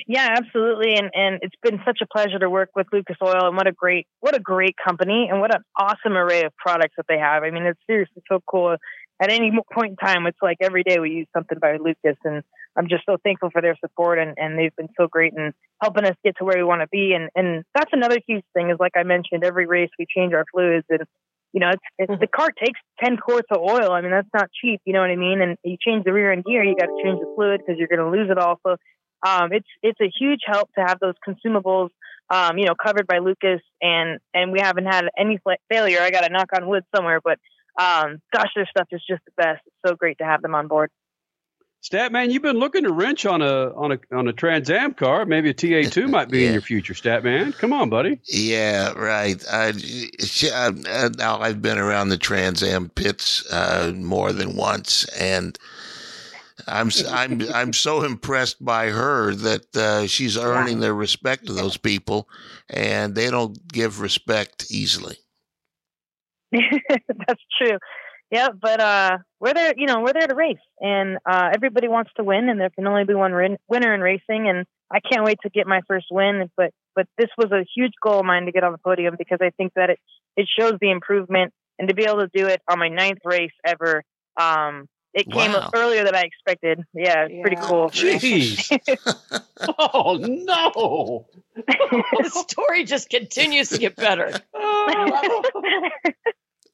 Yeah, 0.08 0.36
absolutely, 0.38 0.96
and 0.96 1.10
and 1.14 1.40
it's 1.42 1.56
been 1.62 1.80
such 1.86 2.00
a 2.02 2.08
pleasure 2.08 2.40
to 2.40 2.50
work 2.50 2.70
with 2.76 2.88
Lucas 2.92 3.18
Oil, 3.22 3.48
and 3.48 3.56
what 3.56 3.68
a 3.68 3.72
great 3.72 4.08
what 4.20 4.36
a 4.36 4.40
great 4.40 4.76
company, 4.84 5.28
and 5.30 5.40
what 5.40 5.54
an 5.54 5.62
awesome 5.78 6.18
array 6.18 6.44
of 6.44 6.56
products 6.58 6.96
that 6.98 7.06
they 7.08 7.18
have. 7.18 7.44
I 7.44 7.52
mean, 7.52 7.64
it's 7.64 7.80
seriously 7.88 8.24
so 8.30 8.40
cool. 8.48 8.76
At 9.22 9.32
any 9.32 9.52
point 9.74 9.92
in 9.92 9.96
time, 9.96 10.28
it's 10.28 10.38
like 10.42 10.58
every 10.62 10.84
day 10.84 11.00
we 11.00 11.12
use 11.12 11.28
something 11.34 11.58
by 11.60 11.78
Lucas, 11.78 12.18
and 12.24 12.44
I'm 12.76 12.90
just 12.90 13.06
so 13.06 13.18
thankful 13.24 13.50
for 13.52 13.62
their 13.62 13.78
support, 13.80 14.20
and 14.20 14.34
and 14.38 14.58
they've 14.58 14.76
been 14.76 14.90
so 15.00 15.08
great 15.08 15.34
in 15.34 15.54
helping 15.82 16.06
us 16.06 16.16
get 16.24 16.38
to 16.38 16.46
where 16.46 16.58
we 16.58 16.64
want 16.64 16.82
to 16.82 16.88
be, 16.88 17.14
and 17.14 17.30
and 17.36 17.64
that's 17.74 17.92
another 17.94 18.18
huge 18.28 18.46
thing 18.54 18.70
is 18.70 18.78
like 18.80 18.94
I 18.96 19.04
mentioned, 19.04 19.44
every 19.44 19.66
race 19.66 19.90
we 19.98 20.06
change 20.14 20.34
our 20.34 20.46
fluids, 20.52 20.86
and 20.90 21.02
you 21.56 21.62
know, 21.62 21.70
it's, 21.70 21.82
it's 21.98 22.12
mm-hmm. 22.12 22.20
the 22.20 22.28
car 22.28 22.50
takes 22.52 22.80
10 23.02 23.16
quarts 23.16 23.48
of 23.50 23.62
oil. 23.62 23.94
I 23.94 24.02
mean, 24.02 24.12
that's 24.12 24.28
not 24.34 24.50
cheap. 24.62 24.82
You 24.84 24.92
know 24.92 25.00
what 25.00 25.10
I 25.10 25.16
mean? 25.16 25.42
And 25.42 25.58
you 25.64 25.78
change 25.80 26.04
the 26.04 26.12
rear 26.12 26.34
end 26.34 26.44
gear, 26.44 26.62
you 26.66 26.76
got 26.76 26.88
to 26.88 27.00
change 27.02 27.18
the 27.22 27.32
fluid 27.34 27.62
because 27.66 27.80
you're 27.80 27.88
going 27.88 28.04
to 28.04 28.12
lose 28.12 28.30
it 28.30 28.38
all. 28.38 28.60
So, 28.68 28.76
um, 29.26 29.52
it's, 29.52 29.68
it's 29.82 30.00
a 30.00 30.12
huge 30.20 30.42
help 30.46 30.70
to 30.76 30.82
have 30.86 31.00
those 31.00 31.16
consumables, 31.28 31.90
um, 32.30 32.58
you 32.58 32.66
know, 32.66 32.76
covered 32.76 33.08
by 33.08 33.18
Lucas 33.18 33.62
and, 33.82 34.20
and 34.34 34.52
we 34.52 34.60
haven't 34.60 34.86
had 34.86 35.06
any 35.18 35.40
failure. 35.72 36.00
I 36.02 36.12
got 36.12 36.22
to 36.22 36.32
knock 36.32 36.50
on 36.56 36.68
wood 36.68 36.84
somewhere, 36.96 37.20
but, 37.24 37.40
um, 37.80 38.22
gosh, 38.34 38.50
their 38.56 38.68
stuff 38.70 38.88
is 38.92 39.02
just 39.10 39.24
the 39.26 39.32
best. 39.36 39.62
It's 39.66 39.76
so 39.88 39.96
great 39.96 40.20
to 40.20 40.26
have 40.26 40.42
them 40.42 40.54
on 40.54 40.68
board. 40.68 40.92
Statman, 41.86 42.32
you've 42.32 42.42
been 42.42 42.58
looking 42.58 42.84
to 42.84 42.92
wrench 42.92 43.28
on 43.28 43.44
a 43.44 43.72
on 43.76 43.92
a 43.92 44.00
on 44.12 44.28
a 44.28 44.34
Trans 44.34 44.72
Am 44.72 44.96
car. 44.96 45.24
Maybe 45.24 45.52
a 45.52 45.54
TA 45.54 45.88
two 45.88 46.08
might 46.08 46.30
be 46.30 46.40
yeah. 46.40 46.48
in 46.48 46.54
your 46.54 46.62
future, 46.64 46.96
Statman. 46.96 47.56
Come 47.56 47.74
on, 47.74 47.92
buddy. 47.92 48.20
Yeah, 48.26 48.94
right. 48.94 49.44
I, 49.48 49.72
uh, 50.52 51.10
now 51.16 51.40
I've 51.40 51.62
been 51.62 51.78
around 51.78 52.10
the 52.10 52.18
Trans 52.18 52.64
Am 52.64 52.90
pits 52.90 53.46
uh, 53.52 53.94
more 53.96 54.34
than 54.34 54.56
once, 54.56 55.04
and 55.10 55.60
I'm 56.68 56.90
I'm 57.10 57.42
I'm 57.54 57.74
so 57.74 58.04
impressed 58.04 58.64
by 58.64 58.90
her 58.90 59.36
that 59.36 59.76
uh, 59.76 60.08
she's 60.08 60.38
earning 60.38 60.80
the 60.80 60.94
respect 60.94 61.50
of 61.50 61.56
those 61.56 61.78
people, 61.78 62.30
and 62.70 63.14
they 63.14 63.30
don't 63.30 63.68
give 63.68 64.00
respect 64.00 64.72
easily. 64.72 65.18
That's 66.52 67.44
true. 67.62 67.78
Yeah, 68.32 68.50
but 68.60 68.80
uh, 68.80 69.18
we're 69.40 69.54
there. 69.54 69.74
You 69.76 69.86
know, 69.86 70.02
we're 70.02 70.14
there 70.14 70.28
to 70.28 70.36
race, 70.36 70.58
and 70.80 71.18
uh, 71.30 71.50
everybody 71.54 71.88
wants 71.88 72.12
to 72.18 72.24
win, 72.24 72.50
and 72.50 72.60
there 72.60 72.70
can 72.70 72.88
only 72.88 73.04
be 73.04 73.14
one 73.14 73.34
win- 73.34 73.58
winner 73.68 73.94
in 73.94 74.02
racing. 74.02 74.50
And 74.50 74.66
I 74.92 75.00
can't 75.00 75.26
wait 75.26 75.40
to 75.44 75.50
get 75.50 75.68
my 75.68 75.82
first 75.88 76.08
win. 76.10 76.50
But 76.56 76.72
but 76.96 77.08
this 77.18 77.30
was 77.38 77.52
a 77.52 77.66
huge 77.76 77.94
goal 78.02 78.20
of 78.22 78.26
mine 78.26 78.46
to 78.46 78.52
get 78.52 78.64
on 78.64 78.72
the 78.72 78.78
podium 78.78 79.16
because 79.18 79.40
I 79.42 79.52
think 79.58 79.74
that 79.76 79.90
it 79.90 80.00
it 80.38 80.48
shows 80.58 80.74
the 80.80 80.90
improvement, 80.90 81.54
and 81.78 81.90
to 81.90 81.94
be 81.94 82.06
able 82.06 82.22
to 82.22 82.30
do 82.34 82.48
it 82.48 82.62
on 82.70 82.80
my 82.80 82.88
ninth 82.88 83.20
race 83.26 83.54
ever. 83.66 84.04
Um, 84.38 84.88
it 85.16 85.32
came 85.32 85.54
wow. 85.54 85.70
earlier 85.74 86.04
than 86.04 86.14
I 86.14 86.24
expected. 86.24 86.84
Yeah, 86.94 87.28
yeah. 87.30 87.42
pretty 87.42 87.56
cool. 87.56 87.90
Jeez. 87.90 88.70
oh 89.80 90.18
no. 90.22 91.26
the 91.56 92.30
story 92.30 92.84
just 92.84 93.10
continues 93.10 93.70
to 93.70 93.78
get 93.78 93.96
better. 93.96 94.34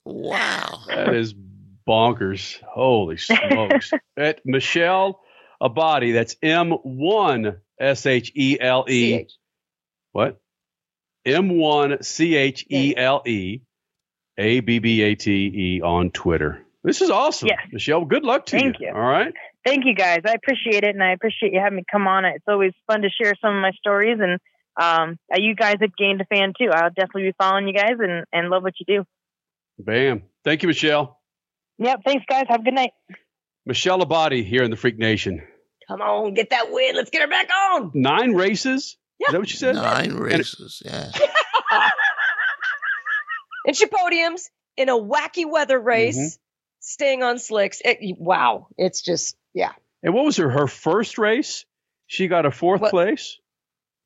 Wow. 0.04 0.80
That 0.88 1.14
is 1.14 1.36
bonkers. 1.88 2.60
Holy 2.64 3.18
smokes. 3.18 3.92
At 4.18 4.42
Michelle 4.44 5.22
Abbate, 5.62 6.14
that's 6.14 6.34
M1 6.36 7.58
S 7.80 8.06
H 8.08 8.32
E 8.34 8.58
L 8.60 8.86
E. 8.90 9.28
What? 10.14 10.42
M1 11.28 12.04
C 12.04 12.36
H 12.36 12.66
E 12.72 12.96
L 12.98 13.22
E 13.28 13.62
A 14.40 14.60
B 14.62 14.80
B 14.80 15.04
A 15.04 15.14
T 15.14 15.76
E 15.76 15.82
on 15.84 16.10
Twitter. 16.10 16.66
This 16.84 17.02
is 17.02 17.10
awesome. 17.10 17.50
Yes. 17.50 17.60
Michelle, 17.72 18.06
good 18.06 18.24
luck 18.24 18.48
to 18.48 18.58
you. 18.58 18.64
Thank 18.64 18.80
you. 18.80 18.88
you. 18.88 18.94
All 18.94 19.00
right. 19.00 19.34
Thank 19.66 19.86
you 19.86 19.94
guys. 19.94 20.22
I 20.26 20.34
appreciate 20.34 20.84
it 20.84 20.96
and 20.96 21.04
I 21.04 21.12
appreciate 21.12 21.54
you 21.54 21.60
having 21.60 21.78
me 21.78 21.84
come 21.92 22.08
on. 22.08 22.26
It's 22.26 22.44
always 22.48 22.74
fun 22.88 23.02
to 23.02 23.10
share 23.10 23.34
some 23.42 23.56
of 23.56 23.62
my 23.62 23.72
stories 23.72 24.18
and 24.20 24.40
um, 24.82 25.18
you 25.36 25.54
guys 25.56 25.76
have 25.82 25.96
gained 25.96 26.22
a 26.22 26.26
fan 26.26 26.54
too. 26.60 26.70
I'll 26.72 26.90
definitely 26.90 27.24
be 27.24 27.34
following 27.38 27.68
you 27.68 27.74
guys 27.74 27.98
and, 28.00 28.26
and 28.34 28.50
love 28.50 28.64
what 28.64 28.74
you 28.80 28.86
do. 28.88 29.06
Bam. 29.78 30.24
Thank 30.44 30.64
you, 30.64 30.68
Michelle. 30.68 31.20
Yep. 31.78 32.02
Thanks, 32.06 32.26
guys. 32.28 32.46
Have 32.50 32.62
a 32.62 32.64
good 32.64 32.74
night. 32.74 32.92
Michelle 33.66 34.00
Abbate 34.00 34.46
here 34.46 34.64
in 34.64 34.72
the 34.72 34.78
Freak 34.78 34.98
Nation. 34.98 35.44
Come 35.88 36.02
on, 36.02 36.34
get 36.34 36.52
that 36.52 36.72
win. 36.72 36.96
Let's 36.96 37.10
get 37.10 37.22
her 37.22 37.28
back 37.28 37.50
on. 37.52 37.92
Nine 37.94 38.34
races. 38.34 38.98
Yeah. 39.20 39.28
Is 39.28 39.32
that 39.34 39.40
what 39.40 39.52
you 39.52 39.58
said? 39.58 39.76
Nine 39.76 40.14
races. 40.14 40.82
yeah. 40.86 41.12
and 43.66 43.76
she 43.76 43.86
podiums 43.86 44.44
in 44.78 44.90
a 44.90 44.98
wacky 44.98 45.44
weather 45.50 45.80
race, 45.80 46.18
mm-hmm. 46.18 46.51
Staying 46.82 47.24
on 47.24 47.40
slicks. 47.40 47.82
It, 47.84 48.18
wow. 48.20 48.68
It's 48.78 49.02
just, 49.02 49.38
yeah. 49.54 49.72
And 50.04 50.14
what 50.14 50.26
was 50.26 50.38
her 50.38 50.50
her 50.50 50.68
first 50.68 51.18
race? 51.18 51.66
She 52.08 52.28
got 52.28 52.46
a 52.46 52.52
fourth 52.52 52.82
what, 52.82 52.92
place. 52.92 53.40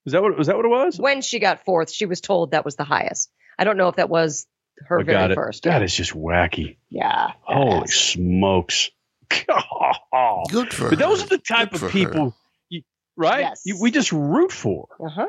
Is 0.06 0.14
that 0.14 0.22
what 0.22 0.38
was 0.38 0.48
that 0.48 0.56
what 0.56 0.66
it 0.66 0.70
was? 0.70 1.00
When 1.00 1.22
she 1.22 1.40
got 1.40 1.66
fourth, 1.66 1.92
she 1.92 2.06
was 2.06 2.22
told 2.22 2.52
that 2.52 2.64
was 2.64 2.76
the 2.76 2.84
highest. 2.84 3.32
I 3.58 3.64
don't 3.64 3.78
know 3.78 3.88
if 3.88 3.96
that 3.96 4.10
was 4.10 4.46
her 4.88 5.00
I 5.00 5.04
very 5.04 5.34
first. 5.34 5.64
That 5.64 5.80
yeah. 5.80 5.86
is 5.86 5.96
just 5.96 6.14
wacky. 6.14 6.78
Yeah. 6.90 7.32
Holy 7.42 7.88
smokes. 7.88 8.92
Good 10.50 10.72
for 10.72 10.90
But 10.90 11.00
those 11.00 11.24
are 11.24 11.28
the 11.28 11.40
type 11.40 11.72
Good 11.72 11.84
of 11.84 11.92
people, 11.92 12.36
you, 12.70 12.84
right? 13.16 13.40
Yes. 13.40 13.62
You, 13.66 13.80
we 13.82 13.90
just 13.90 14.12
root 14.12 14.52
for. 14.52 14.88
Uh-huh. 15.04 15.28